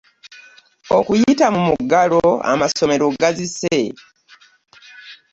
[0.97, 3.75] okuyita mu mugalo amasomero gazise